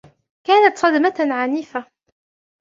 كانت 0.47 0.77
صدمة 0.77 1.15
عنيفة. 1.33 1.85